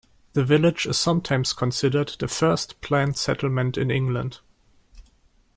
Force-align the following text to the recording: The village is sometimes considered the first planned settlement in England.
The 0.33 0.43
village 0.43 0.87
is 0.87 0.97
sometimes 0.97 1.53
considered 1.53 2.15
the 2.17 2.27
first 2.27 2.81
planned 2.81 3.17
settlement 3.17 3.77
in 3.77 3.91
England. 3.91 4.39